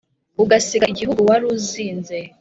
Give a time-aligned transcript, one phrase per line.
[0.43, 2.17] Ugasiga igihugu wari uzinze!